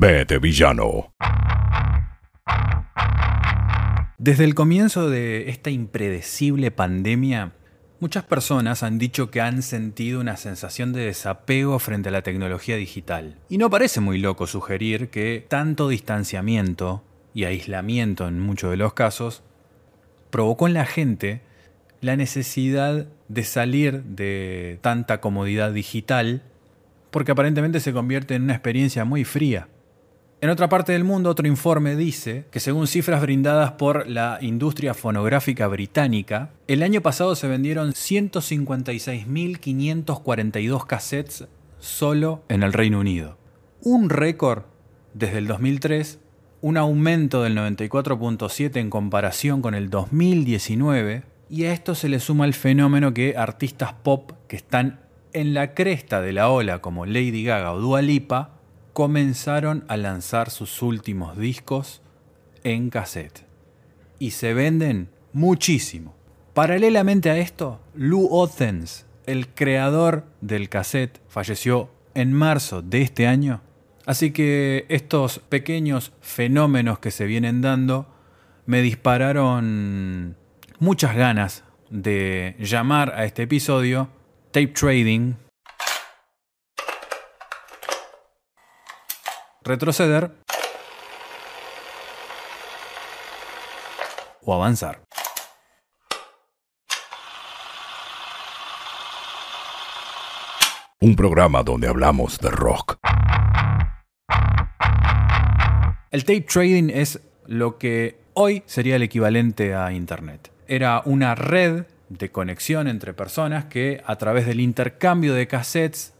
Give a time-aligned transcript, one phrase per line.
[0.00, 1.12] B de villano.
[4.16, 7.52] Desde el comienzo de esta impredecible pandemia,
[8.00, 12.76] muchas personas han dicho que han sentido una sensación de desapego frente a la tecnología
[12.76, 13.36] digital.
[13.50, 17.04] Y no parece muy loco sugerir que tanto distanciamiento
[17.34, 19.42] y aislamiento en muchos de los casos
[20.30, 21.42] provocó en la gente
[22.00, 26.42] la necesidad de salir de tanta comodidad digital
[27.10, 29.68] porque aparentemente se convierte en una experiencia muy fría.
[30.42, 34.94] En otra parte del mundo, otro informe dice que según cifras brindadas por la industria
[34.94, 41.46] fonográfica británica, el año pasado se vendieron 156.542 cassettes
[41.78, 43.36] solo en el Reino Unido.
[43.82, 44.62] Un récord
[45.12, 46.20] desde el 2003,
[46.62, 52.46] un aumento del 94.7 en comparación con el 2019, y a esto se le suma
[52.46, 55.00] el fenómeno que artistas pop que están
[55.34, 58.59] en la cresta de la ola como Lady Gaga o Dua Lipa
[58.92, 62.02] comenzaron a lanzar sus últimos discos
[62.64, 63.44] en cassette.
[64.18, 66.14] Y se venden muchísimo.
[66.54, 73.62] Paralelamente a esto, Lou Othens, el creador del cassette, falleció en marzo de este año.
[74.06, 78.06] Así que estos pequeños fenómenos que se vienen dando
[78.66, 80.36] me dispararon
[80.78, 84.08] muchas ganas de llamar a este episodio
[84.52, 85.34] tape trading
[89.70, 90.32] retroceder
[94.42, 95.00] o avanzar.
[101.00, 102.98] Un programa donde hablamos de rock.
[106.10, 110.50] El tape trading es lo que hoy sería el equivalente a Internet.
[110.66, 116.12] Era una red de conexión entre personas que a través del intercambio de cassettes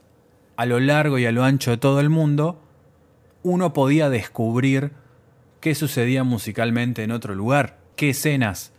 [0.56, 2.69] a lo largo y a lo ancho de todo el mundo
[3.42, 4.92] uno podía descubrir
[5.60, 8.72] qué sucedía musicalmente en otro lugar, qué escenas,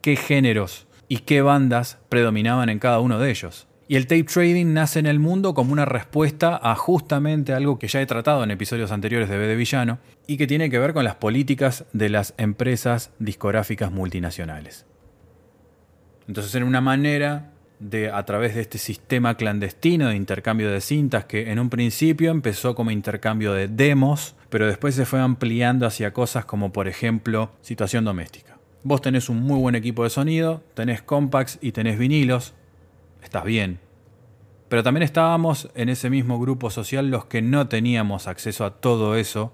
[0.00, 3.66] qué géneros y qué bandas predominaban en cada uno de ellos.
[3.88, 7.86] Y el tape trading nace en el mundo como una respuesta a justamente algo que
[7.86, 11.04] ya he tratado en episodios anteriores de B Villano y que tiene que ver con
[11.04, 14.86] las políticas de las empresas discográficas multinacionales.
[16.26, 21.26] Entonces era una manera de, a través de este sistema clandestino de intercambio de cintas
[21.26, 26.12] que en un principio empezó como intercambio de demos, pero después se fue ampliando hacia
[26.12, 28.58] cosas como por ejemplo situación doméstica.
[28.82, 32.54] Vos tenés un muy buen equipo de sonido, tenés compacts y tenés vinilos,
[33.22, 33.80] estás bien.
[34.68, 39.16] Pero también estábamos en ese mismo grupo social los que no teníamos acceso a todo
[39.16, 39.52] eso,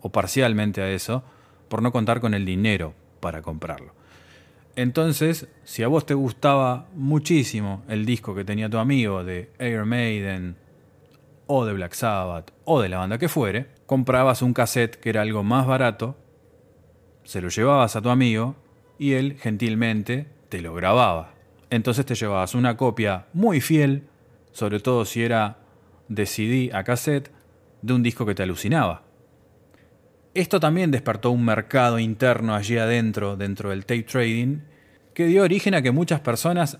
[0.00, 1.22] o parcialmente a eso,
[1.68, 3.94] por no contar con el dinero para comprarlo.
[4.80, 9.84] Entonces, si a vos te gustaba muchísimo el disco que tenía tu amigo de Air
[9.84, 10.56] Maiden
[11.46, 15.20] o de Black Sabbath o de la banda que fuere, comprabas un cassette que era
[15.20, 16.16] algo más barato,
[17.24, 18.56] se lo llevabas a tu amigo
[18.98, 21.34] y él gentilmente te lo grababa.
[21.68, 24.04] Entonces te llevabas una copia muy fiel,
[24.50, 25.58] sobre todo si era
[26.08, 27.30] de CD a cassette,
[27.82, 29.02] de un disco que te alucinaba.
[30.32, 34.69] Esto también despertó un mercado interno allí adentro, dentro del tape trading,
[35.20, 36.78] que dio origen a que muchas personas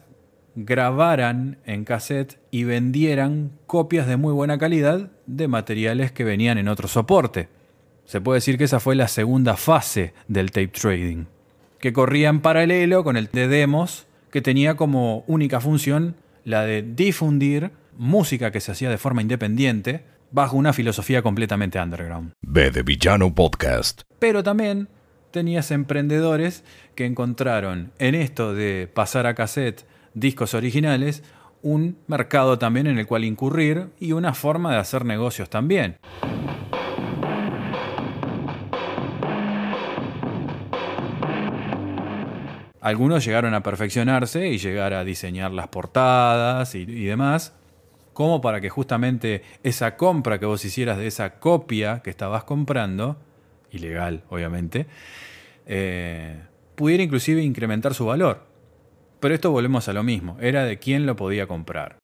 [0.55, 6.69] grabaran en cassette y vendieran copias de muy buena calidad de materiales que venían en
[6.69, 7.51] otro soporte.
[8.07, 11.27] Se puede decir que esa fue la segunda fase del tape trading,
[11.81, 16.81] que corría en paralelo con el de demos, que tenía como única función la de
[16.81, 22.33] difundir música que se hacía de forma independiente, bajo una filosofía completamente underground.
[22.41, 24.01] B de Villano Podcast.
[24.19, 24.89] Pero también
[25.31, 26.65] tenías emprendedores
[27.05, 29.85] encontraron en esto de pasar a cassette
[30.15, 31.23] discos originales
[31.63, 35.97] un mercado también en el cual incurrir y una forma de hacer negocios también.
[42.81, 47.53] Algunos llegaron a perfeccionarse y llegar a diseñar las portadas y, y demás,
[48.15, 53.19] como para que justamente esa compra que vos hicieras de esa copia que estabas comprando,
[53.71, 54.87] ilegal obviamente,
[55.67, 56.41] eh,
[56.81, 58.47] pudiera inclusive incrementar su valor.
[59.21, 61.99] Pero esto volvemos a lo mismo, era de quién lo podía comprar.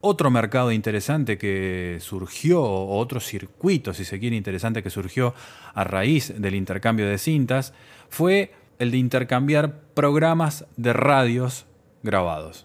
[0.00, 5.34] Otro mercado interesante que surgió, o otro circuito, si se quiere, interesante que surgió
[5.74, 7.74] a raíz del intercambio de cintas,
[8.08, 11.66] fue el de intercambiar programas de radios
[12.04, 12.64] grabados.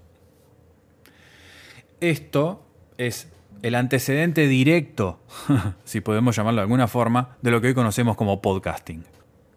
[2.02, 2.68] Esto
[3.00, 5.20] es el antecedente directo,
[5.84, 9.04] si podemos llamarlo de alguna forma, de lo que hoy conocemos como podcasting.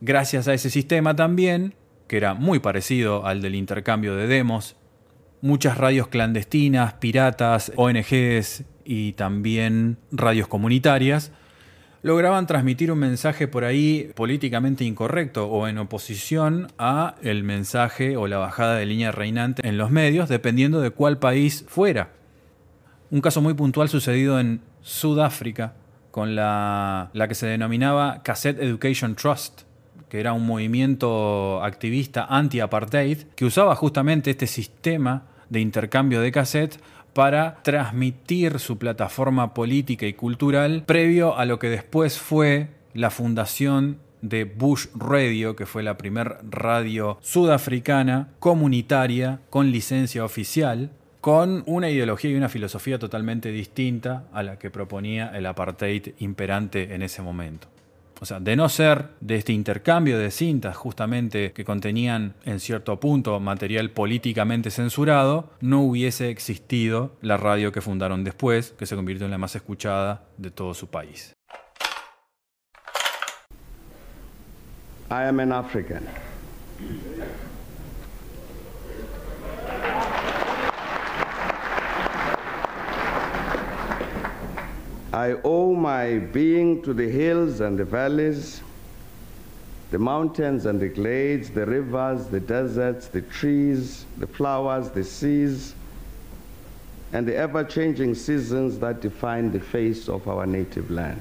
[0.00, 1.74] Gracias a ese sistema también,
[2.06, 4.76] que era muy parecido al del intercambio de demos,
[5.42, 11.32] muchas radios clandestinas, piratas, ONGs y también radios comunitarias,
[12.02, 18.26] lograban transmitir un mensaje por ahí políticamente incorrecto o en oposición a el mensaje o
[18.26, 22.19] la bajada de línea reinante en los medios, dependiendo de cuál país fuera.
[23.10, 25.74] Un caso muy puntual sucedido en Sudáfrica
[26.10, 29.62] con la, la que se denominaba Cassette Education Trust,
[30.08, 36.80] que era un movimiento activista anti-apartheid que usaba justamente este sistema de intercambio de cassette
[37.12, 43.98] para transmitir su plataforma política y cultural previo a lo que después fue la fundación
[44.22, 51.90] de Bush Radio, que fue la primera radio sudafricana comunitaria con licencia oficial, con una
[51.90, 57.22] ideología y una filosofía totalmente distinta a la que proponía el apartheid imperante en ese
[57.22, 57.68] momento.
[58.22, 63.00] O sea, de no ser de este intercambio de cintas justamente que contenían en cierto
[63.00, 69.24] punto material políticamente censurado, no hubiese existido la radio que fundaron después, que se convirtió
[69.24, 71.32] en la más escuchada de todo su país.
[75.10, 76.04] I am an African.
[85.12, 88.62] I owe my being to the hills and the valleys,
[89.90, 95.74] the mountains and the glades, the rivers, the deserts, the trees, the flowers, the seas,
[97.12, 101.20] and the ever changing seasons that define the face of our native land.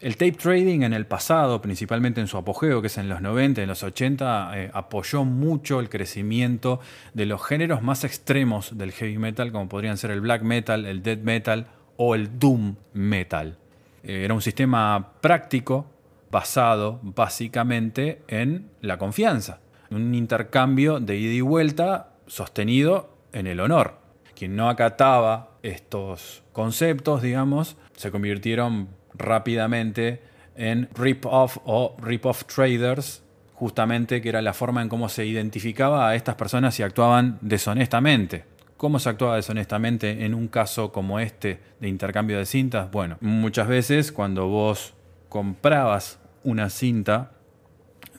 [0.00, 3.62] El tape trading en el pasado, principalmente en su apogeo, que es en los 90,
[3.62, 6.80] en los 80, eh, apoyó mucho el crecimiento
[7.14, 11.02] de los géneros más extremos del heavy metal, como podrían ser el black metal, el
[11.02, 11.66] death metal
[11.98, 13.58] o el doom metal.
[14.02, 15.86] Eh, era un sistema práctico
[16.30, 19.60] basado básicamente en la confianza,
[19.90, 23.98] un intercambio de ida y vuelta sostenido en el honor.
[24.34, 30.22] Quien no acataba estos conceptos, digamos, se convirtieron rápidamente
[30.54, 33.22] en rip-off o rip-off traders,
[33.54, 38.44] justamente que era la forma en cómo se identificaba a estas personas si actuaban deshonestamente.
[38.78, 42.88] ¿Cómo se actuaba deshonestamente en un caso como este de intercambio de cintas?
[42.92, 44.94] Bueno, muchas veces cuando vos
[45.28, 47.32] comprabas una cinta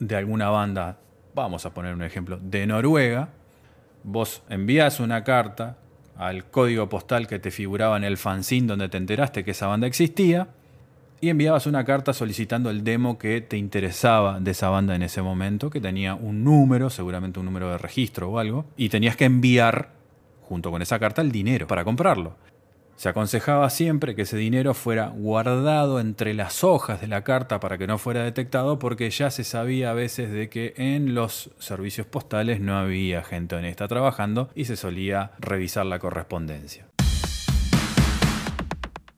[0.00, 0.98] de alguna banda,
[1.34, 3.30] vamos a poner un ejemplo, de Noruega,
[4.04, 5.78] vos envías una carta
[6.18, 9.86] al código postal que te figuraba en el fanzine donde te enteraste que esa banda
[9.86, 10.48] existía,
[11.22, 15.22] y enviabas una carta solicitando el demo que te interesaba de esa banda en ese
[15.22, 19.24] momento, que tenía un número, seguramente un número de registro o algo, y tenías que
[19.24, 19.99] enviar
[20.50, 22.36] junto con esa carta el dinero para comprarlo.
[22.96, 27.78] Se aconsejaba siempre que ese dinero fuera guardado entre las hojas de la carta para
[27.78, 32.08] que no fuera detectado porque ya se sabía a veces de que en los servicios
[32.08, 36.88] postales no había gente honesta trabajando y se solía revisar la correspondencia.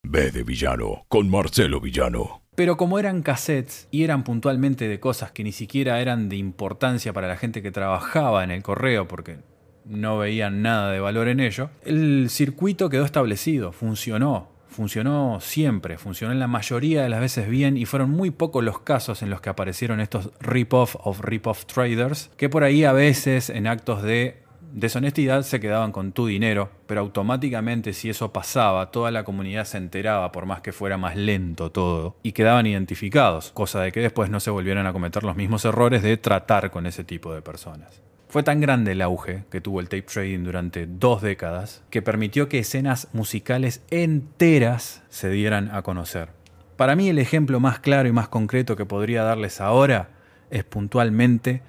[0.02, 2.42] B de Villano con Marcelo Villano.
[2.54, 7.14] Pero como eran cassettes y eran puntualmente de cosas que ni siquiera eran de importancia
[7.14, 9.38] para la gente que trabajaba en el correo, porque
[9.84, 16.32] no veían nada de valor en ello, el circuito quedó establecido, funcionó, funcionó siempre, funcionó
[16.32, 19.40] en la mayoría de las veces bien y fueron muy pocos los casos en los
[19.40, 24.42] que aparecieron estos rip-off of rip-off traders, que por ahí a veces en actos de
[24.72, 29.78] deshonestidad se quedaban con tu dinero, pero automáticamente si eso pasaba, toda la comunidad se
[29.78, 34.30] enteraba, por más que fuera más lento todo, y quedaban identificados, cosa de que después
[34.30, 38.02] no se volvieran a cometer los mismos errores de tratar con ese tipo de personas.
[38.32, 42.48] Fue tan grande el auge que tuvo el tape trading durante dos décadas que permitió
[42.48, 46.30] que escenas musicales enteras se dieran a conocer.
[46.78, 50.08] Para mí el ejemplo más claro y más concreto que podría darles ahora
[50.50, 51.60] es puntualmente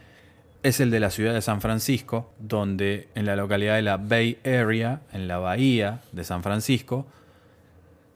[0.63, 4.37] es el de la ciudad de San Francisco, donde en la localidad de la Bay
[4.45, 7.05] Area, en la bahía de San Francisco,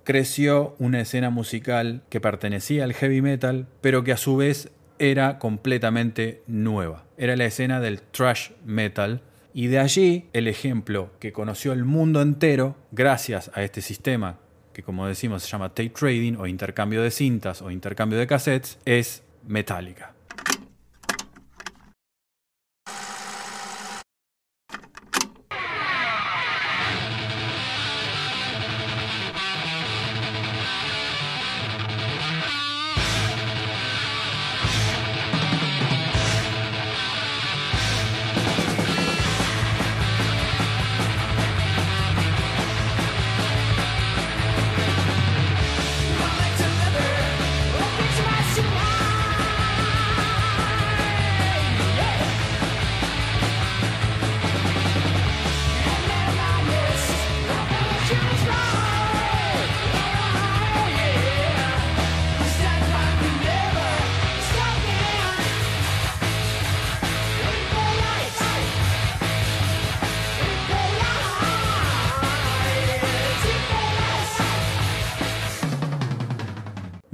[0.05, 5.39] creció una escena musical que pertenecía al heavy metal, pero que a su vez era
[5.39, 7.05] completamente nueva.
[7.17, 9.21] Era la escena del thrash metal.
[9.53, 14.37] Y de allí el ejemplo que conoció el mundo entero gracias a este sistema
[14.77, 18.77] que como decimos se llama tape trading o intercambio de cintas o intercambio de cassettes
[18.85, 20.16] es Metallica.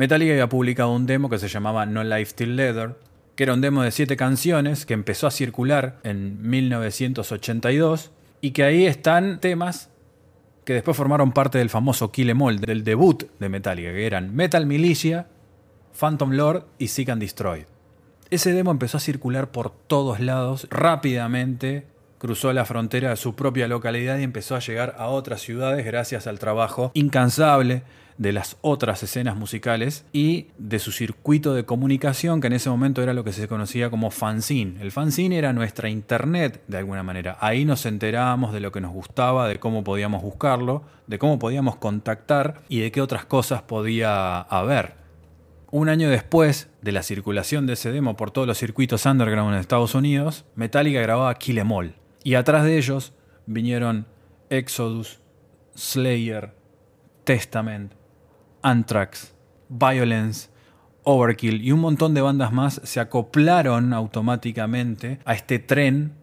[0.04, 2.98] Metallica había publicado un demo que se llamaba No Life Till Leather,
[3.38, 8.66] que era un demo de siete canciones que empezó a circular en 1982 y que
[8.66, 9.90] ahí están temas
[10.66, 14.36] que después formaron parte del famoso Kill Em All, del debut de Metallica, que eran
[14.36, 15.28] Metal Militia,
[15.98, 17.66] Phantom Lord y Seek and Destroy.
[18.30, 21.88] Ese demo empezó a circular por todos lados rápidamente,
[22.24, 26.25] cruzó la frontera de su propia localidad y empezó a llegar a otras ciudades gracias
[26.25, 27.84] al trabajo incansable
[28.18, 33.03] de las otras escenas musicales y de su circuito de comunicación, que en ese momento
[33.03, 34.82] era lo que se conocía como fanzine.
[34.82, 37.36] El fanzine era nuestra internet, de alguna manera.
[37.42, 41.75] Ahí nos enterábamos de lo que nos gustaba, de cómo podíamos buscarlo, de cómo podíamos
[41.75, 44.94] contactar y de qué otras cosas podía haber.
[45.72, 49.60] Un año después de la circulación de ese demo por todos los circuitos underground en
[49.60, 52.03] Estados Unidos, Metallica grababa Kill Em All.
[52.24, 53.13] Y atrás de ellos
[53.46, 54.08] vinieron
[54.50, 55.20] Exodus,
[55.75, 56.56] Slayer,
[57.24, 57.94] Testament,
[58.62, 59.36] Anthrax,
[59.70, 60.50] Violence,
[61.03, 66.13] Overkill y un montón de bandas más se acoplaron automáticamente a este tren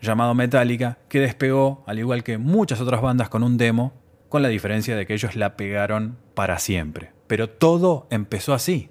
[0.00, 3.94] llamado Metallica que despegó, al igual que muchas otras bandas con un demo,
[4.28, 7.12] con la diferencia de que ellos la pegaron para siempre.
[7.26, 8.90] Pero todo empezó así,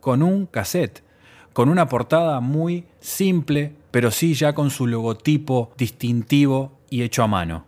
[0.00, 1.02] con un cassette,
[1.52, 7.26] con una portada muy simple, pero sí ya con su logotipo distintivo y hecho a
[7.28, 7.64] mano.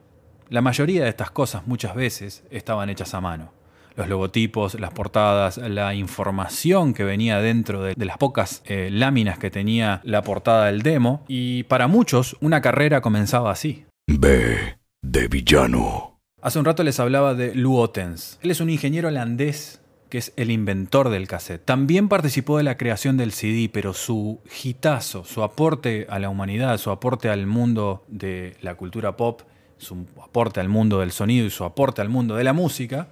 [0.50, 3.54] La mayoría de estas cosas muchas veces estaban hechas a mano
[3.96, 9.50] los logotipos, las portadas, la información que venía dentro de, las pocas eh, láminas que
[9.50, 11.24] tenía la portada del demo.
[11.28, 13.86] Y para muchos, una carrera comenzaba así.
[14.06, 16.20] B de villano.
[16.42, 18.38] Hace un rato les hablaba de Lou Ottens.
[18.42, 21.64] Él es un ingeniero holandés que es el inventor del cassette.
[21.64, 26.78] También participó de la creación del CD, pero su hitazo, su aporte a la humanidad,
[26.78, 29.42] su aporte al mundo de la cultura pop,
[29.76, 33.08] su aporte al mundo del sonido y su aporte al mundo de la música,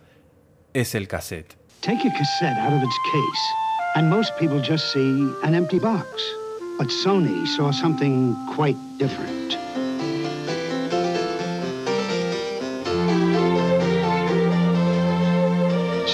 [0.72, 1.56] es el cassette.
[1.80, 6.06] Take a cassette out of its case, and most people just see an empty box.
[6.78, 9.65] But Sony saw something quite different.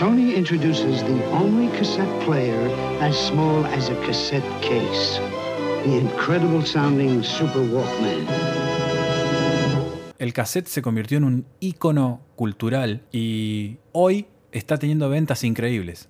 [0.02, 2.68] Sony introduces the only cassette player
[3.00, 5.20] as small as a cassette case.
[5.84, 8.26] The incredible sounding Super Walkman.
[10.18, 16.08] El cassette se convirtió en un ícono cultural y hoy está teniendo ventas increíbles.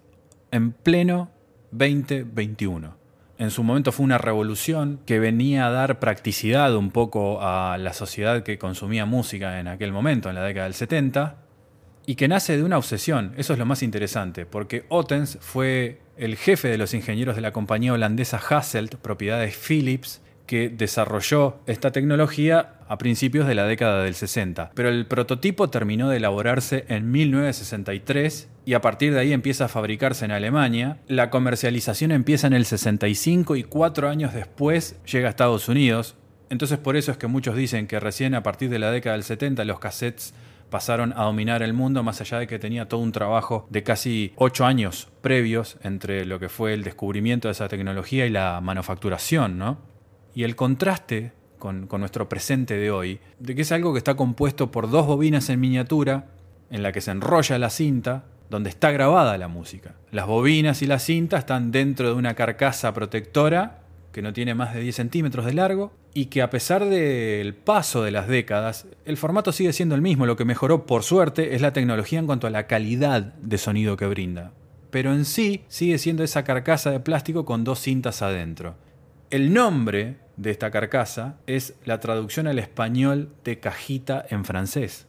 [0.50, 1.30] En pleno
[1.72, 2.96] 2021.
[3.36, 7.92] En su momento fue una revolución que venía a dar practicidad un poco a la
[7.92, 11.41] sociedad que consumía música en aquel momento, en la década del 70,
[12.06, 13.32] y que nace de una obsesión.
[13.36, 17.52] Eso es lo más interesante, porque Ottens fue el jefe de los ingenieros de la
[17.52, 24.02] compañía holandesa Hasselt, propiedad de Philips, que desarrolló esta tecnología a principios de la década
[24.04, 24.72] del 60.
[24.74, 29.68] Pero el prototipo terminó de elaborarse en 1963 y a partir de ahí empieza a
[29.68, 30.98] fabricarse en Alemania.
[31.08, 36.16] La comercialización empieza en el 65 y cuatro años después llega a Estados Unidos.
[36.50, 39.24] Entonces por eso es que muchos dicen que recién a partir de la década del
[39.24, 40.34] 70 los cassettes
[40.72, 44.32] pasaron a dominar el mundo, más allá de que tenía todo un trabajo de casi
[44.34, 49.56] ocho años previos entre lo que fue el descubrimiento de esa tecnología y la manufacturación,
[49.58, 49.92] ¿no?
[50.34, 54.70] y el contraste con, nuestro presente de hoy, de que es algo que está compuesto
[54.70, 56.26] por dos bobinas en miniatura,
[56.70, 59.94] en la que se enrolla la cinta, donde está grabada la música.
[60.10, 63.81] Las bobinas y la cinta están dentro de una carcasa protectora
[64.12, 68.02] que no tiene más de 10 centímetros de largo y que a pesar del paso
[68.02, 70.26] de las décadas, el formato sigue siendo el mismo.
[70.26, 73.96] Lo que mejoró, por suerte, es la tecnología en cuanto a la calidad de sonido
[73.96, 74.52] que brinda.
[74.90, 78.76] Pero en sí sigue siendo esa carcasa de plástico con dos cintas adentro.
[79.30, 85.06] El nombre de esta carcasa es la traducción al español de cajita en francés.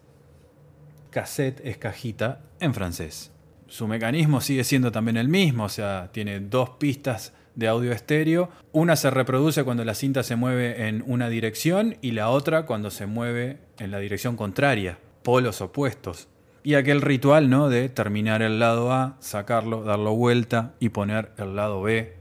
[1.09, 3.31] Cassette es cajita en francés.
[3.67, 8.49] Su mecanismo sigue siendo también el mismo, o sea, tiene dos pistas de audio estéreo.
[8.71, 12.91] Una se reproduce cuando la cinta se mueve en una dirección y la otra cuando
[12.91, 16.27] se mueve en la dirección contraria, polos opuestos.
[16.63, 17.69] Y aquel ritual, ¿no?
[17.69, 22.15] De terminar el lado A, sacarlo, darlo vuelta y poner el lado B,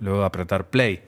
[0.00, 1.02] luego apretar play.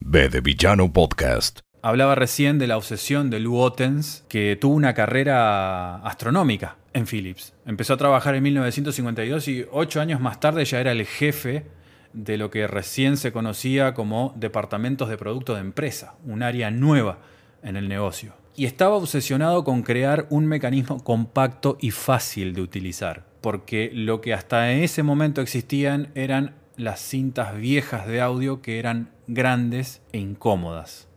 [0.00, 1.60] B de Villano Podcast.
[1.82, 7.54] Hablaba recién de la obsesión de Lou Ottens, que tuvo una carrera astronómica en Philips.
[7.66, 11.66] Empezó a trabajar en 1952 y ocho años más tarde ya era el jefe
[12.12, 17.18] de lo que recién se conocía como departamentos de producto de empresa, un área nueva
[17.62, 18.34] en el negocio.
[18.56, 24.34] Y estaba obsesionado con crear un mecanismo compacto y fácil de utilizar, porque lo que
[24.34, 31.09] hasta ese momento existían eran las cintas viejas de audio que eran grandes e incómodas.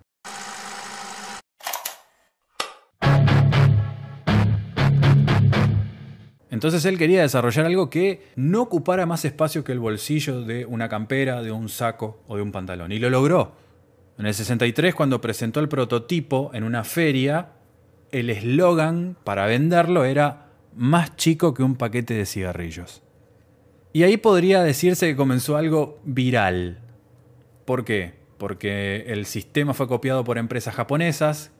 [6.54, 10.88] Entonces él quería desarrollar algo que no ocupara más espacio que el bolsillo de una
[10.88, 12.92] campera, de un saco o de un pantalón.
[12.92, 13.54] Y lo logró.
[14.20, 17.54] En el 63, cuando presentó el prototipo en una feria,
[18.12, 23.02] el eslogan para venderlo era más chico que un paquete de cigarrillos.
[23.92, 26.78] Y ahí podría decirse que comenzó algo viral.
[27.66, 28.14] ¿Por qué?
[28.38, 31.52] Porque el sistema fue copiado por empresas japonesas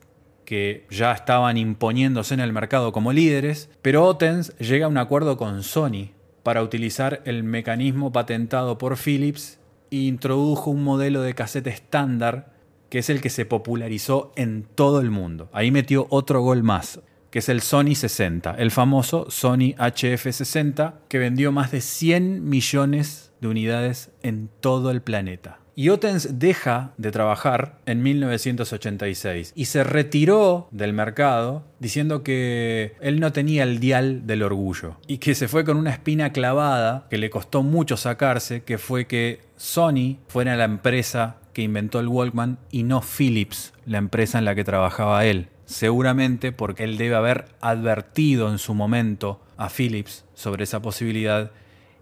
[0.44, 5.36] que ya estaban imponiéndose en el mercado como líderes, pero Otens llega a un acuerdo
[5.36, 6.10] con Sony
[6.42, 9.58] para utilizar el mecanismo patentado por Philips
[9.90, 12.54] e introdujo un modelo de cassette estándar
[12.90, 15.48] que es el que se popularizó en todo el mundo.
[15.52, 21.18] Ahí metió otro gol más, que es el Sony 60, el famoso Sony HF60, que
[21.18, 25.58] vendió más de 100 millones de unidades en todo el planeta.
[25.76, 33.18] Y Otens deja de trabajar en 1986 y se retiró del mercado diciendo que él
[33.18, 37.18] no tenía el dial del orgullo y que se fue con una espina clavada que
[37.18, 42.58] le costó mucho sacarse, que fue que Sony fuera la empresa que inventó el Walkman
[42.70, 45.48] y no Philips, la empresa en la que trabajaba él.
[45.64, 51.50] Seguramente porque él debe haber advertido en su momento a Philips sobre esa posibilidad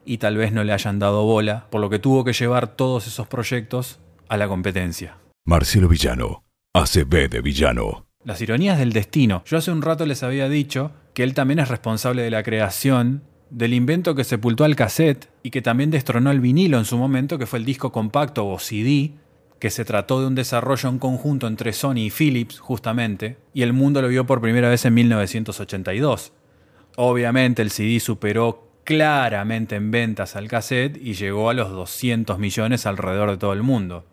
[0.04, 3.06] y tal vez no le hayan dado bola, por lo que tuvo que llevar todos
[3.06, 5.18] esos proyectos a la competencia.
[5.44, 6.44] Marcelo Villano,
[6.74, 8.06] ACB de Villano.
[8.24, 9.42] Las ironías del destino.
[9.46, 13.24] Yo hace un rato les había dicho que él también es responsable de la creación
[13.50, 17.38] del invento que sepultó al cassette y que también destronó el vinilo en su momento,
[17.38, 19.12] que fue el disco compacto o CD,
[19.58, 23.72] que se trató de un desarrollo en conjunto entre Sony y Philips, justamente, y el
[23.72, 26.32] mundo lo vio por primera vez en 1982.
[26.96, 32.86] Obviamente el CD superó claramente en ventas al cassette y llegó a los 200 millones
[32.86, 34.04] alrededor de todo el mundo.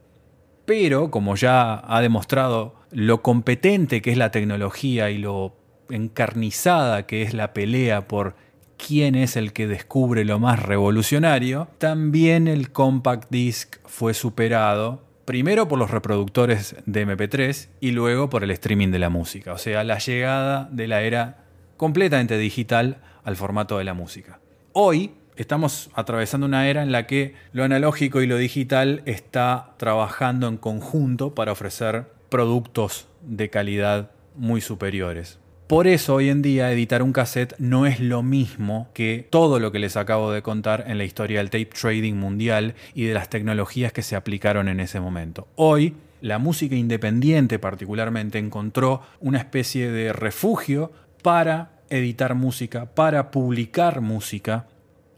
[0.66, 5.56] Pero, como ya ha demostrado lo competente que es la tecnología y lo
[5.90, 8.36] encarnizada que es la pelea por
[8.78, 15.68] quién es el que descubre lo más revolucionario, también el compact disc fue superado primero
[15.68, 19.84] por los reproductores de MP3 y luego por el streaming de la música, o sea,
[19.84, 21.46] la llegada de la era
[21.78, 24.40] completamente digital al formato de la música.
[24.74, 30.48] Hoy estamos atravesando una era en la que lo analógico y lo digital está trabajando
[30.48, 35.40] en conjunto para ofrecer productos de calidad muy superiores.
[35.66, 39.72] Por eso hoy en día editar un cassette no es lo mismo que todo lo
[39.72, 43.30] que les acabo de contar en la historia del tape trading mundial y de las
[43.30, 45.48] tecnologías que se aplicaron en ese momento.
[45.56, 50.92] Hoy la música independiente particularmente encontró una especie de refugio
[51.24, 54.68] para editar música, para publicar música,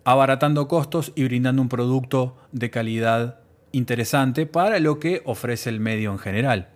[0.03, 3.39] abaratando costos y brindando un producto de calidad
[3.71, 6.69] interesante para lo que ofrece el medio en general.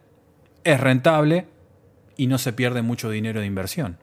[0.64, 1.48] Es rentable
[2.18, 3.98] y no se pierde mucho dinero de inversión.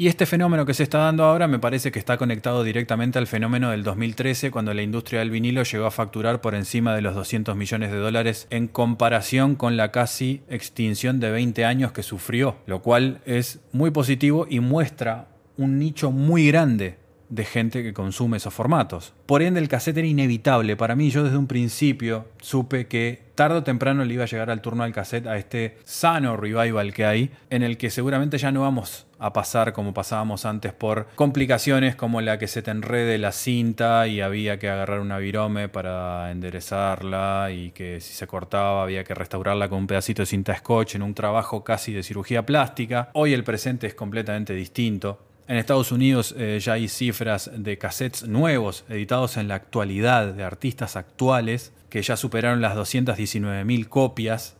[0.00, 3.26] Y este fenómeno que se está dando ahora me parece que está conectado directamente al
[3.26, 7.16] fenómeno del 2013, cuando la industria del vinilo llegó a facturar por encima de los
[7.16, 12.58] 200 millones de dólares en comparación con la casi extinción de 20 años que sufrió,
[12.66, 15.26] lo cual es muy positivo y muestra
[15.58, 16.96] un nicho muy grande
[17.28, 19.12] de gente que consume esos formatos.
[19.26, 20.76] Por ende, el cassette era inevitable.
[20.76, 24.50] Para mí, yo desde un principio supe que tarde o temprano le iba a llegar
[24.50, 28.50] al turno al cassette a este sano revival que hay, en el que seguramente ya
[28.50, 33.18] no vamos a pasar como pasábamos antes por complicaciones como la que se te enrede
[33.18, 38.84] la cinta y había que agarrar una virome para enderezarla y que si se cortaba
[38.84, 42.46] había que restaurarla con un pedacito de cinta scotch en un trabajo casi de cirugía
[42.46, 43.10] plástica.
[43.12, 48.28] Hoy el presente es completamente distinto en Estados Unidos eh, ya hay cifras de cassettes
[48.28, 54.56] nuevos editados en la actualidad de artistas actuales que ya superaron las 219.000 copias,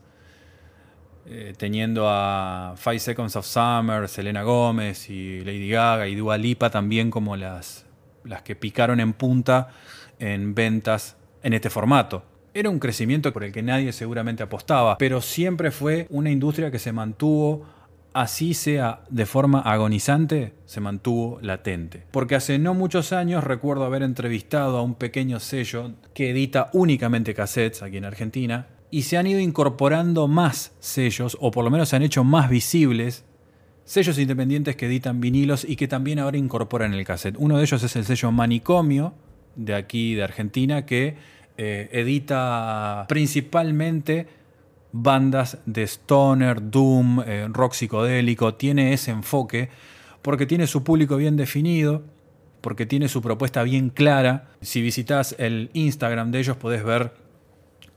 [1.26, 6.70] eh, teniendo a Five Seconds of Summer, Selena Gómez y Lady Gaga y Dua Lipa
[6.70, 7.84] también como las,
[8.24, 9.68] las que picaron en punta
[10.18, 12.24] en ventas en este formato.
[12.54, 16.78] Era un crecimiento por el que nadie seguramente apostaba, pero siempre fue una industria que
[16.78, 17.66] se mantuvo
[18.12, 22.04] así sea de forma agonizante, se mantuvo latente.
[22.10, 27.34] Porque hace no muchos años recuerdo haber entrevistado a un pequeño sello que edita únicamente
[27.34, 31.90] cassettes aquí en Argentina, y se han ido incorporando más sellos, o por lo menos
[31.90, 33.24] se han hecho más visibles,
[33.84, 37.36] sellos independientes que editan vinilos y que también ahora incorporan el cassette.
[37.38, 39.14] Uno de ellos es el sello Manicomio,
[39.56, 41.16] de aquí de Argentina, que
[41.56, 44.26] eh, edita principalmente
[44.92, 49.68] bandas de stoner, doom, eh, rock psicodélico, tiene ese enfoque
[50.22, 52.02] porque tiene su público bien definido,
[52.60, 54.48] porque tiene su propuesta bien clara.
[54.60, 57.12] Si visitas el Instagram de ellos podés ver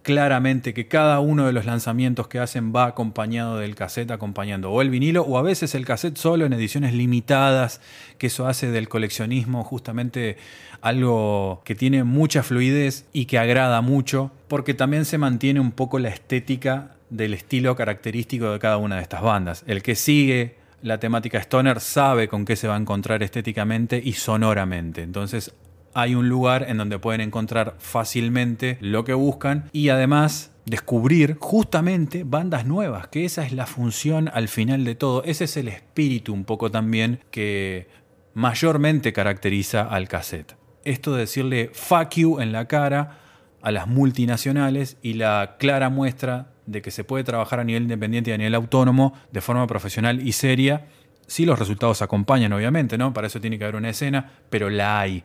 [0.02, 4.82] claramente que cada uno de los lanzamientos que hacen va acompañado del cassette, acompañando o
[4.82, 7.82] el vinilo, o a veces el cassette solo en ediciones limitadas,
[8.18, 10.38] que eso hace del coleccionismo justamente
[10.82, 16.00] algo que tiene mucha fluidez y que agrada mucho, porque también se mantiene un poco
[16.00, 19.64] la estética del estilo característico de cada una de estas bandas.
[19.68, 24.14] El que sigue la temática stoner sabe con qué se va a encontrar estéticamente y
[24.14, 25.04] sonoramente.
[25.04, 25.54] Entonces
[25.94, 32.24] hay un lugar en donde pueden encontrar fácilmente lo que buscan y además descubrir justamente
[32.24, 36.34] bandas nuevas, que esa es la función al final de todo, ese es el espíritu
[36.34, 37.88] un poco también que
[38.34, 40.56] mayormente caracteriza al cassette.
[40.84, 43.20] Esto de decirle fuck you en la cara
[43.62, 48.32] a las multinacionales y la clara muestra de que se puede trabajar a nivel independiente
[48.32, 50.88] y a nivel autónomo de forma profesional y seria.
[51.28, 53.14] Si los resultados acompañan, obviamente, ¿no?
[53.14, 55.24] Para eso tiene que haber una escena, pero la hay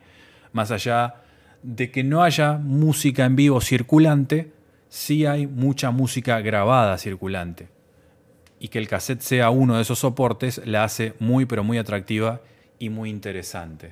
[0.57, 1.21] más allá
[1.61, 4.51] de que no haya música en vivo circulante,
[4.89, 7.69] sí hay mucha música grabada circulante.
[8.59, 12.41] Y que el cassette sea uno de esos soportes la hace muy pero muy atractiva
[12.79, 13.91] y muy interesante.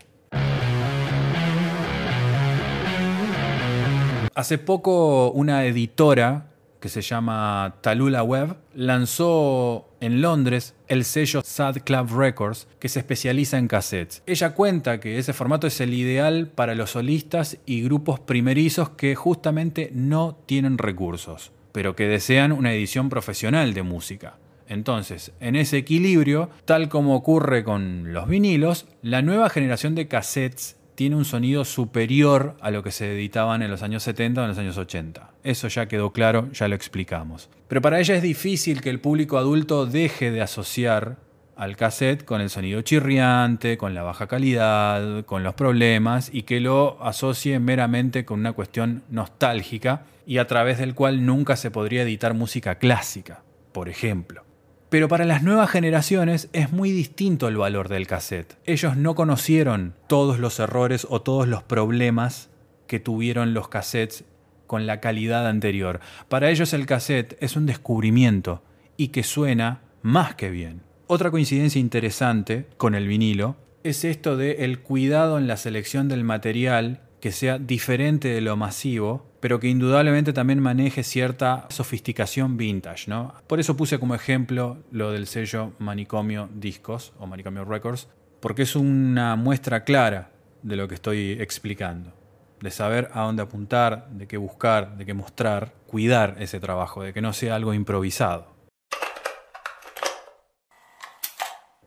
[4.33, 6.47] Hace poco una editora
[6.79, 12.99] que se llama Talula Web, lanzó en Londres el sello Sad Club Records, que se
[12.99, 14.21] especializa en cassettes.
[14.25, 19.15] Ella cuenta que ese formato es el ideal para los solistas y grupos primerizos que
[19.15, 24.37] justamente no tienen recursos, pero que desean una edición profesional de música.
[24.67, 30.77] Entonces, en ese equilibrio, tal como ocurre con los vinilos, la nueva generación de cassettes
[30.95, 34.49] tiene un sonido superior a lo que se editaban en los años 70 o en
[34.49, 35.29] los años 80.
[35.43, 37.49] Eso ya quedó claro, ya lo explicamos.
[37.67, 41.17] Pero para ella es difícil que el público adulto deje de asociar
[41.55, 46.59] al cassette con el sonido chirriante, con la baja calidad, con los problemas y que
[46.59, 52.03] lo asocie meramente con una cuestión nostálgica y a través del cual nunca se podría
[52.03, 54.43] editar música clásica, por ejemplo.
[54.89, 58.57] Pero para las nuevas generaciones es muy distinto el valor del cassette.
[58.65, 62.49] Ellos no conocieron todos los errores o todos los problemas
[62.87, 64.25] que tuvieron los cassettes
[64.67, 65.99] con la calidad anterior.
[66.29, 68.63] Para ellos el cassette es un descubrimiento
[68.97, 70.81] y que suena más que bien.
[71.07, 76.23] Otra coincidencia interesante con el vinilo es esto de el cuidado en la selección del
[76.23, 83.07] material que sea diferente de lo masivo, pero que indudablemente también maneje cierta sofisticación vintage.
[83.07, 83.35] ¿no?
[83.45, 88.07] Por eso puse como ejemplo lo del sello Manicomio Discos o Manicomio Records,
[88.39, 90.31] porque es una muestra clara
[90.63, 92.11] de lo que estoy explicando,
[92.59, 97.13] de saber a dónde apuntar, de qué buscar, de qué mostrar, cuidar ese trabajo, de
[97.13, 98.47] que no sea algo improvisado.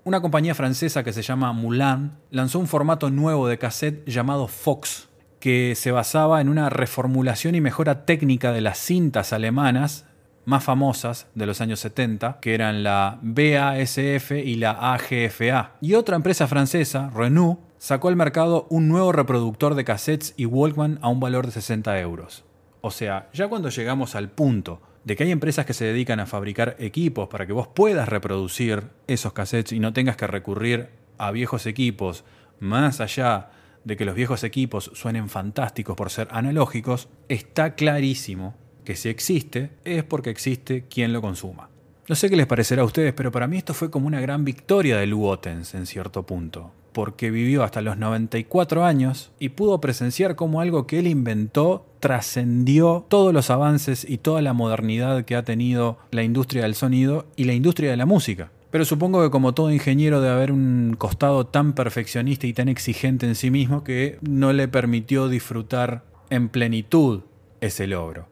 [0.05, 5.08] Una compañía francesa que se llama Moulin lanzó un formato nuevo de cassette llamado Fox,
[5.41, 10.07] que se basaba en una reformulación y mejora técnica de las cintas alemanas
[10.45, 15.73] más famosas de los años 70, que eran la BASF y la AGFA.
[15.83, 20.99] Y otra empresa francesa, Renault, sacó al mercado un nuevo reproductor de cassettes y Walkman
[21.03, 22.45] a un valor de 60 euros.
[22.81, 26.27] O sea, ya cuando llegamos al punto de que hay empresas que se dedican a
[26.27, 31.31] fabricar equipos para que vos puedas reproducir esos cassettes y no tengas que recurrir a
[31.31, 32.25] viejos equipos
[32.59, 33.51] más allá
[33.85, 39.71] de que los viejos equipos suenen fantásticos por ser analógicos, está clarísimo que si existe
[39.85, 41.69] es porque existe quien lo consuma.
[42.09, 44.43] No sé qué les parecerá a ustedes, pero para mí esto fue como una gran
[44.43, 49.79] victoria de Lou Ottens en cierto punto, porque vivió hasta los 94 años y pudo
[49.79, 55.37] presenciar cómo algo que él inventó trascendió todos los avances y toda la modernidad que
[55.37, 58.53] ha tenido la industria del sonido y la industria de la música.
[58.71, 63.27] Pero supongo que como todo ingeniero debe haber un costado tan perfeccionista y tan exigente
[63.27, 67.23] en sí mismo que no le permitió disfrutar en plenitud
[67.61, 68.29] ese logro.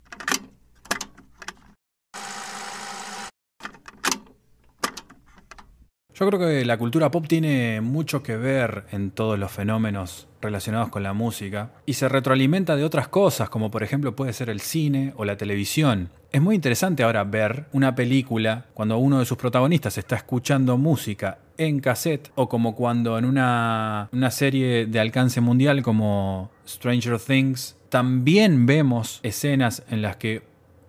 [6.19, 10.89] Yo creo que la cultura pop tiene mucho que ver en todos los fenómenos relacionados
[10.89, 14.61] con la música y se retroalimenta de otras cosas, como por ejemplo puede ser el
[14.61, 16.09] cine o la televisión.
[16.33, 21.37] Es muy interesante ahora ver una película cuando uno de sus protagonistas está escuchando música
[21.59, 27.77] en cassette o como cuando en una, una serie de alcance mundial como Stranger Things
[27.91, 30.45] también vemos escenas en las que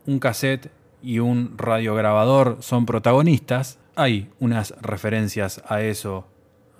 [0.05, 0.71] un cassette
[1.03, 6.27] y un radiograbador son protagonistas hay unas referencias a eso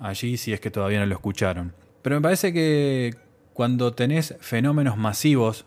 [0.00, 1.74] allí si es que todavía no lo escucharon.
[2.00, 3.14] Pero me parece que
[3.52, 5.66] cuando tenés fenómenos masivos,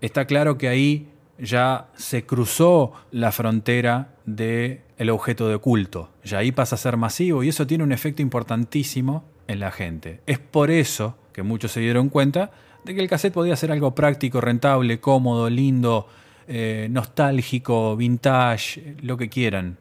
[0.00, 6.10] está claro que ahí ya se cruzó la frontera del el objeto de culto.
[6.24, 10.20] Ya ahí pasa a ser masivo y eso tiene un efecto importantísimo en la gente.
[10.26, 12.50] Es por eso que muchos se dieron cuenta
[12.84, 16.08] de que el cassette podía ser algo práctico, rentable, cómodo, lindo,
[16.48, 19.78] eh, nostálgico, vintage, lo que quieran,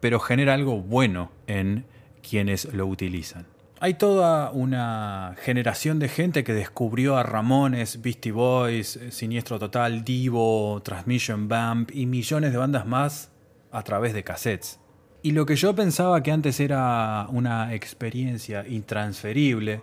[0.00, 1.84] pero genera algo bueno en
[2.22, 3.46] quienes lo utilizan.
[3.82, 10.82] Hay toda una generación de gente que descubrió a Ramones, Beastie Boys, Siniestro Total, Divo,
[10.82, 13.30] Transmission Bump y millones de bandas más
[13.72, 14.80] a través de cassettes.
[15.22, 19.80] Y lo que yo pensaba que antes era una experiencia intransferible,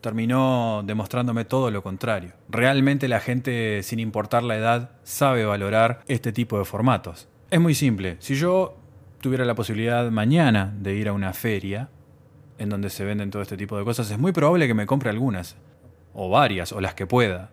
[0.00, 2.34] terminó demostrándome todo lo contrario.
[2.48, 7.28] Realmente la gente, sin importar la edad, sabe valorar este tipo de formatos.
[7.50, 8.16] Es muy simple.
[8.20, 8.76] Si yo
[9.20, 11.88] tuviera la posibilidad mañana de ir a una feria,
[12.58, 15.10] en donde se venden todo este tipo de cosas, es muy probable que me compre
[15.10, 15.56] algunas,
[16.14, 17.50] o varias, o las que pueda.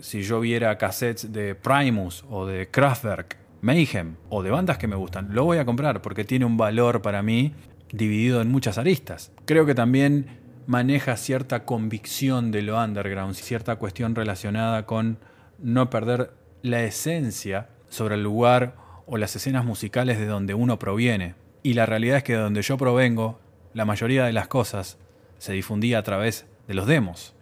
[0.00, 4.96] Si yo viera cassettes de Primus o de Kraftwerk, Mayhem o de bandas que me
[4.96, 7.54] gustan, lo voy a comprar porque tiene un valor para mí
[7.92, 9.32] dividido en muchas aristas.
[9.46, 10.26] Creo que también
[10.66, 15.18] maneja cierta convicción de lo underground, cierta cuestión relacionada con
[15.58, 18.74] no perder la esencia sobre el lugar
[19.06, 21.34] o las escenas musicales de donde uno proviene.
[21.62, 23.40] Y la realidad es que de donde yo provengo,
[23.72, 24.98] la mayoría de las cosas
[25.38, 27.34] se difundía a través de los demos,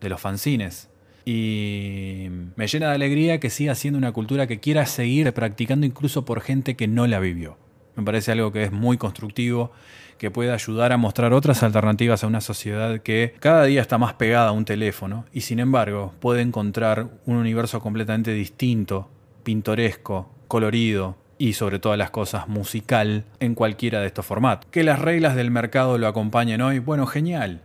[0.00, 0.88] de los fanzines.
[1.24, 6.24] Y me llena de alegría que siga siendo una cultura que quiera seguir practicando incluso
[6.24, 7.56] por gente que no la vivió.
[7.94, 9.70] Me parece algo que es muy constructivo,
[10.18, 14.14] que puede ayudar a mostrar otras alternativas a una sociedad que cada día está más
[14.14, 19.10] pegada a un teléfono y sin embargo puede encontrar un universo completamente distinto,
[19.42, 24.68] pintoresco, colorido, y sobre todas las cosas musical en cualquiera de estos formatos.
[24.70, 27.62] Que las reglas del mercado lo acompañen hoy, bueno, genial.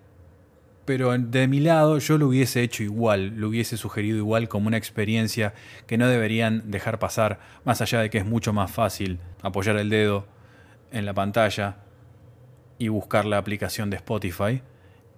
[0.86, 4.78] Pero de mi lado yo lo hubiese hecho igual, lo hubiese sugerido igual como una
[4.78, 5.54] experiencia
[5.86, 9.89] que no deberían dejar pasar, más allá de que es mucho más fácil apoyar el
[9.89, 10.26] dedo
[10.93, 11.80] en la pantalla
[12.80, 14.62] y buscar la aplicación de Spotify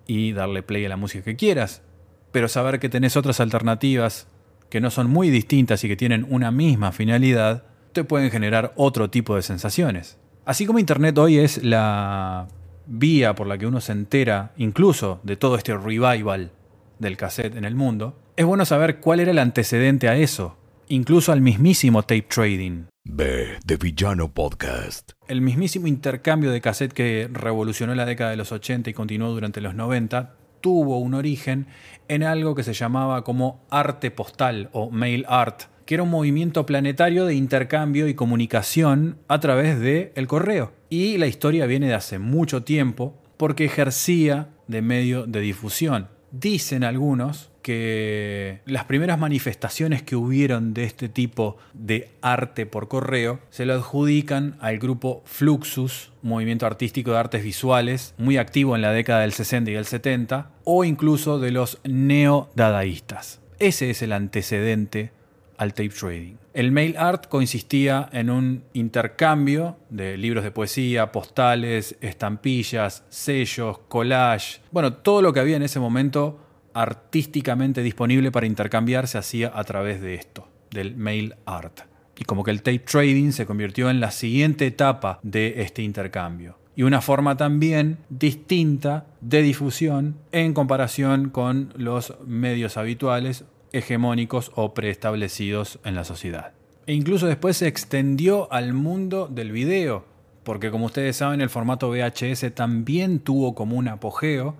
[0.07, 1.83] y darle play a la música que quieras.
[2.31, 4.27] Pero saber que tenés otras alternativas
[4.69, 9.09] que no son muy distintas y que tienen una misma finalidad, te pueden generar otro
[9.09, 10.17] tipo de sensaciones.
[10.45, 12.47] Así como Internet hoy es la
[12.87, 16.51] vía por la que uno se entera incluso de todo este revival
[16.97, 21.31] del cassette en el mundo, es bueno saber cuál era el antecedente a eso, incluso
[21.31, 22.85] al mismísimo tape trading.
[23.03, 25.11] B de Villano Podcast.
[25.27, 29.61] El mismísimo intercambio de cassette que revolucionó la década de los 80 y continuó durante
[29.61, 31.67] los 90 tuvo un origen
[32.07, 36.65] en algo que se llamaba como arte postal o mail art, que era un movimiento
[36.65, 40.71] planetario de intercambio y comunicación a través del el correo.
[40.89, 46.09] Y la historia viene de hace mucho tiempo porque ejercía de medio de difusión.
[46.31, 53.39] Dicen algunos que las primeras manifestaciones que hubieron de este tipo de arte por correo
[53.49, 58.91] se lo adjudican al grupo Fluxus, movimiento artístico de artes visuales muy activo en la
[58.91, 63.41] década del 60 y del 70, o incluso de los neo-dadaístas.
[63.59, 65.11] Ese es el antecedente
[65.57, 66.35] al tape trading.
[66.53, 74.61] El mail art consistía en un intercambio de libros de poesía, postales, estampillas, sellos, collage,
[74.71, 76.39] bueno, todo lo que había en ese momento
[76.79, 81.81] artísticamente disponible para intercambiar se hacía a través de esto, del mail art.
[82.17, 86.57] Y como que el tape trading se convirtió en la siguiente etapa de este intercambio.
[86.77, 94.73] Y una forma también distinta de difusión en comparación con los medios habituales hegemónicos o
[94.73, 96.53] preestablecidos en la sociedad.
[96.87, 100.05] E incluso después se extendió al mundo del video,
[100.45, 104.55] porque como ustedes saben el formato VHS también tuvo como un apogeo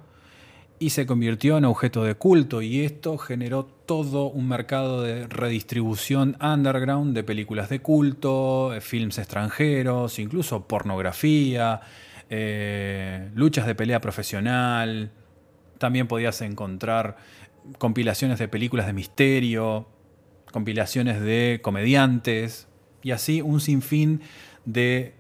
[0.80, 6.38] y se convirtió en objeto de culto y esto generó todo un mercado de redistribución
[6.42, 11.82] underground de películas de culto, eh, films extranjeros, incluso pornografía,
[12.30, 15.12] eh, luchas de pelea profesional.
[15.78, 17.18] También podías encontrar
[17.78, 19.88] compilaciones de películas de misterio,
[20.52, 22.68] compilaciones de comediantes
[23.04, 24.22] y así un sinfín
[24.64, 25.14] de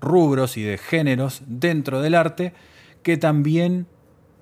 [0.00, 2.54] rubros y de géneros dentro del arte
[3.02, 3.86] que también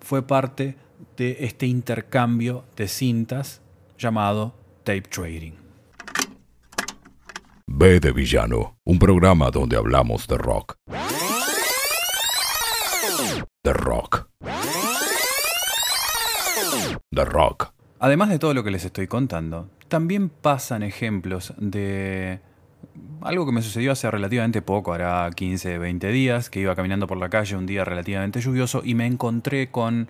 [0.01, 0.77] fue parte
[1.17, 3.61] de este intercambio de cintas
[3.99, 5.53] llamado tape trading.
[7.67, 10.77] B de Villano, un programa donde hablamos de rock.
[13.63, 14.29] De rock.
[17.11, 17.73] De rock.
[17.99, 22.41] Además de todo lo que les estoy contando, también pasan ejemplos de
[23.23, 27.19] algo que me sucedió hace relativamente poco, hará 15, 20 días, que iba caminando por
[27.19, 30.09] la calle un día relativamente lluvioso y me encontré con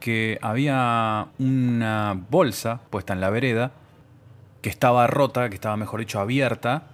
[0.00, 3.72] que había una bolsa puesta en la vereda
[4.60, 6.88] que estaba rota, que estaba mejor dicho abierta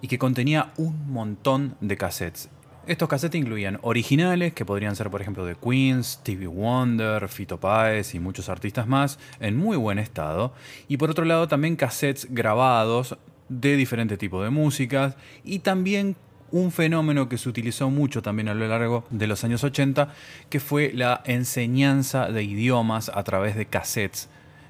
[0.00, 2.48] y que contenía un montón de cassettes.
[2.86, 8.14] Estos cassettes incluían originales, que podrían ser, por ejemplo, de Queen, Stevie Wonder, Fito Páez
[8.14, 10.52] y muchos artistas más, en muy buen estado.
[10.88, 13.16] Y por otro lado, también cassettes grabados
[13.60, 16.16] de diferente tipo de músicas y también
[16.50, 20.12] un fenómeno que se utilizó mucho también a lo largo de los años 80,
[20.50, 24.28] que fue la enseñanza de idiomas a través de cassettes,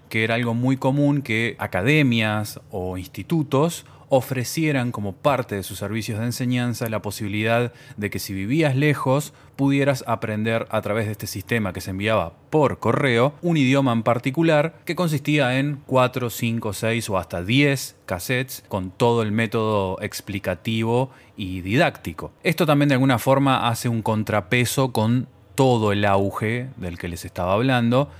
[0.09, 6.18] que era algo muy común que academias o institutos ofrecieran como parte de sus servicios
[6.18, 11.27] de enseñanza la posibilidad de que si vivías lejos pudieras aprender a través de este
[11.27, 16.75] sistema que se enviaba por correo un idioma en particular que consistía en 4, 5,
[16.75, 22.33] 6 o hasta 10 cassettes con todo el método explicativo y didáctico.
[22.42, 27.25] Esto también de alguna forma hace un contrapeso con todo el auge del que les
[27.25, 28.11] estaba hablando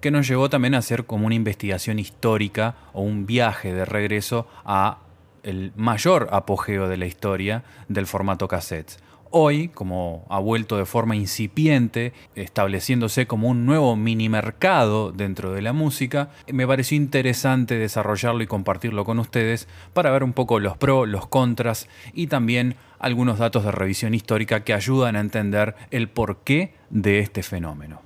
[0.00, 4.48] que nos llevó también a hacer como una investigación histórica o un viaje de regreso
[4.64, 4.98] a
[5.42, 8.98] el mayor apogeo de la historia del formato cassette.
[9.34, 15.62] Hoy, como ha vuelto de forma incipiente, estableciéndose como un nuevo mini mercado dentro de
[15.62, 20.76] la música, me pareció interesante desarrollarlo y compartirlo con ustedes para ver un poco los
[20.76, 26.10] pros, los contras y también algunos datos de revisión histórica que ayudan a entender el
[26.10, 28.02] porqué de este fenómeno.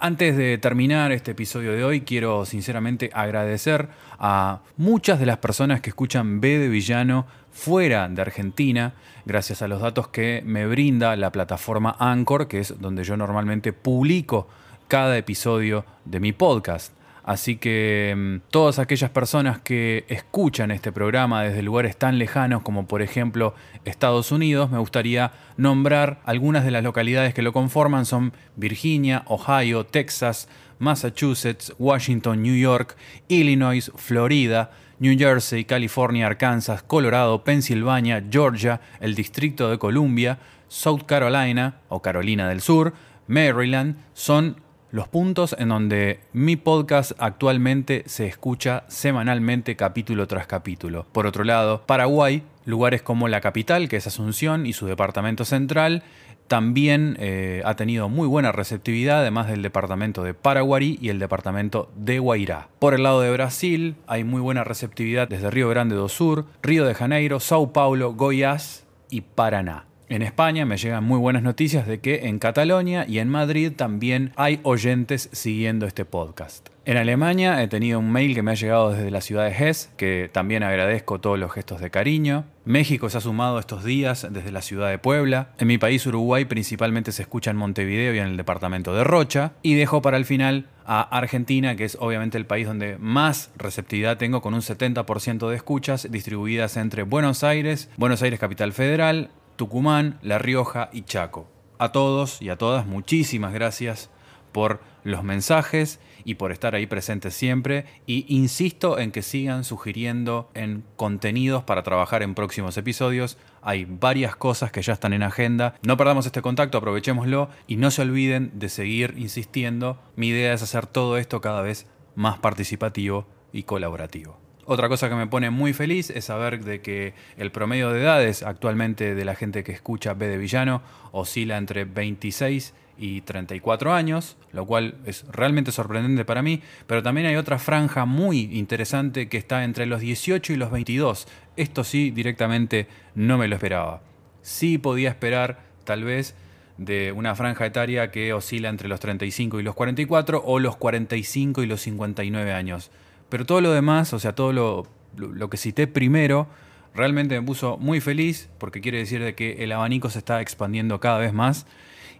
[0.00, 3.88] Antes de terminar este episodio de hoy, quiero sinceramente agradecer
[4.20, 8.94] a muchas de las personas que escuchan B de Villano fuera de Argentina,
[9.26, 13.72] gracias a los datos que me brinda la plataforma Anchor, que es donde yo normalmente
[13.72, 14.46] publico
[14.86, 16.97] cada episodio de mi podcast.
[17.28, 22.86] Así que mm, todas aquellas personas que escuchan este programa desde lugares tan lejanos como
[22.86, 28.06] por ejemplo Estados Unidos, me gustaría nombrar algunas de las localidades que lo conforman.
[28.06, 32.96] Son Virginia, Ohio, Texas, Massachusetts, Washington, New York,
[33.28, 40.38] Illinois, Florida, New Jersey, California, Arkansas, Colorado, Pensilvania, Georgia, el Distrito de Columbia,
[40.68, 42.94] South Carolina o Carolina del Sur,
[43.26, 44.56] Maryland, son
[44.90, 51.06] los puntos en donde mi podcast actualmente se escucha semanalmente capítulo tras capítulo.
[51.12, 56.02] Por otro lado, Paraguay, lugares como la capital, que es Asunción, y su departamento central,
[56.48, 61.90] también eh, ha tenido muy buena receptividad, además del departamento de Paraguay y el departamento
[61.94, 62.68] de Guairá.
[62.78, 66.86] Por el lado de Brasil, hay muy buena receptividad desde Río Grande do Sur, Río
[66.86, 69.87] de Janeiro, Sao Paulo, Goiás y Paraná.
[70.10, 74.32] En España me llegan muy buenas noticias de que en Cataluña y en Madrid también
[74.36, 76.70] hay oyentes siguiendo este podcast.
[76.86, 79.90] En Alemania he tenido un mail que me ha llegado desde la ciudad de Hesse,
[79.98, 82.46] que también agradezco todos los gestos de cariño.
[82.64, 85.50] México se ha sumado estos días desde la ciudad de Puebla.
[85.58, 89.52] En mi país, Uruguay, principalmente se escucha en Montevideo y en el departamento de Rocha.
[89.60, 94.16] Y dejo para el final a Argentina, que es obviamente el país donde más receptividad
[94.16, 100.20] tengo, con un 70% de escuchas distribuidas entre Buenos Aires, Buenos Aires Capital Federal, Tucumán,
[100.22, 101.48] La Rioja y Chaco.
[101.78, 104.08] A todos y a todas, muchísimas gracias
[104.52, 107.84] por los mensajes y por estar ahí presentes siempre.
[108.06, 113.36] Y insisto en que sigan sugiriendo en contenidos para trabajar en próximos episodios.
[113.60, 115.74] Hay varias cosas que ya están en agenda.
[115.82, 119.98] No perdamos este contacto, aprovechémoslo y no se olviden de seguir insistiendo.
[120.14, 124.38] Mi idea es hacer todo esto cada vez más participativo y colaborativo.
[124.70, 128.42] Otra cosa que me pone muy feliz es saber de que el promedio de edades
[128.42, 134.36] actualmente de la gente que escucha B de Villano oscila entre 26 y 34 años,
[134.52, 139.38] lo cual es realmente sorprendente para mí, pero también hay otra franja muy interesante que
[139.38, 141.28] está entre los 18 y los 22.
[141.56, 144.02] Esto sí, directamente no me lo esperaba.
[144.42, 146.34] Sí podía esperar, tal vez,
[146.76, 151.62] de una franja etaria que oscila entre los 35 y los 44 o los 45
[151.62, 152.90] y los 59 años.
[153.28, 156.48] Pero todo lo demás, o sea, todo lo, que cité primero,
[156.94, 161.00] realmente me puso muy feliz porque quiere decir de que el abanico se está expandiendo
[161.00, 161.66] cada vez más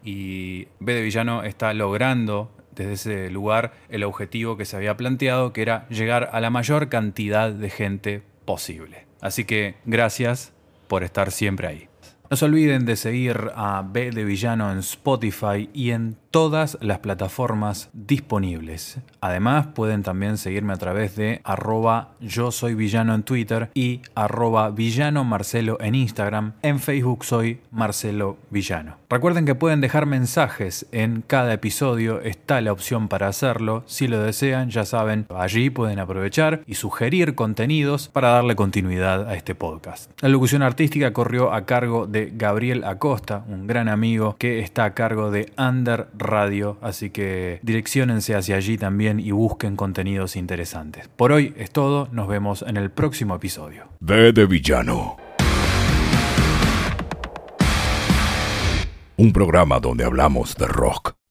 [0.05, 5.53] y B de Villano está logrando desde ese lugar el objetivo que se había planteado,
[5.53, 9.07] que era llegar a la mayor cantidad de gente posible.
[9.21, 10.53] Así que gracias
[10.87, 11.88] por estar siempre ahí.
[12.31, 16.99] No se olviden de seguir a B de Villano en Spotify y en todas las
[16.99, 18.99] plataformas disponibles.
[19.23, 24.69] Además, pueden también seguirme a través de arroba yo soy villano en Twitter y arroba
[24.69, 26.53] villano Marcelo en Instagram.
[26.61, 28.97] En Facebook soy Marcelo Villano.
[29.09, 33.85] Recuerden que pueden dejar mensajes en cada episodio, está la opción para hacerlo.
[33.87, 39.35] Si lo desean, ya saben, allí pueden aprovechar y sugerir contenidos para darle continuidad a
[39.35, 40.11] este podcast.
[40.21, 44.95] La locución artística corrió a cargo de Gabriel Acosta, un gran amigo que está a
[44.95, 51.09] cargo de Under Radio, así que direccionense hacia allí también y busquen contenidos interesantes.
[51.09, 53.85] Por hoy es todo, nos vemos en el próximo episodio.
[54.01, 55.17] B de Villano.
[59.17, 61.18] Un programa donde hablamos de rock.